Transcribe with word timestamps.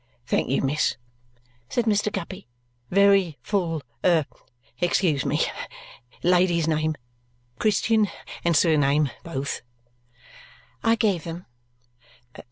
"Thank 0.25 0.49
you, 0.49 0.63
miss," 0.63 0.97
said 1.69 1.85
Mr. 1.85 2.11
Guppy. 2.11 2.47
"Very 2.89 3.37
full 3.43 3.83
er 4.03 4.25
excuse 4.79 5.27
me 5.27 5.41
lady's 6.23 6.67
name, 6.67 6.95
Christian 7.59 8.09
and 8.43 8.57
surname 8.57 9.11
both?" 9.23 9.61
I 10.83 10.95
gave 10.95 11.23
them. 11.25 11.45